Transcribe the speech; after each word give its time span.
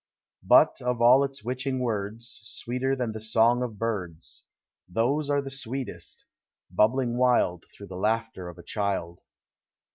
But, 0.41 0.81
of 0.81 0.99
all 0.99 1.23
its 1.23 1.43
witching 1.43 1.77
words, 1.79 2.39
Sweeter 2.41 2.95
than 2.95 3.11
the 3.11 3.19
song 3.21 3.61
of 3.61 3.77
birds. 3.77 4.45
Those 4.89 5.29
are 5.29 5.47
sweetest, 5.47 6.25
bubbling 6.71 7.17
wild 7.19 7.65
Through 7.77 7.89
the 7.89 7.95
laughter 7.97 8.49
of 8.49 8.57
a 8.57 8.63
child. 8.63 9.19